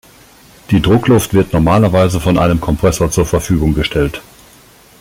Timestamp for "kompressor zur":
2.59-3.27